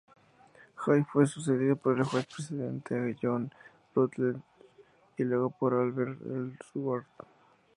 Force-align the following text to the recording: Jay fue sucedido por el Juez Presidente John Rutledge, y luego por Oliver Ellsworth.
Jay 0.77 1.03
fue 1.03 1.27
sucedido 1.27 1.75
por 1.75 1.95
el 1.99 2.05
Juez 2.05 2.25
Presidente 2.25 3.15
John 3.21 3.51
Rutledge, 3.93 4.41
y 5.17 5.23
luego 5.23 5.51
por 5.51 5.75
Oliver 5.75 6.17
Ellsworth. 6.25 7.05